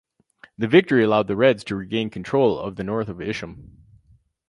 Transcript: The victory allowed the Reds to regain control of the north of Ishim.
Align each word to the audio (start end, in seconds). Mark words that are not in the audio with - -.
The 0.57 0.67
victory 0.67 1.03
allowed 1.03 1.27
the 1.27 1.35
Reds 1.35 1.63
to 1.65 1.75
regain 1.75 2.09
control 2.09 2.57
of 2.57 2.75
the 2.75 2.83
north 2.83 3.07
of 3.07 3.17
Ishim. 3.17 3.69